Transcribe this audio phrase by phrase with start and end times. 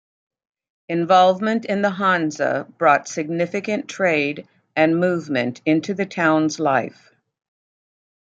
[0.89, 7.11] Involvement in the Hansa brought significant trade and movement into the town's life.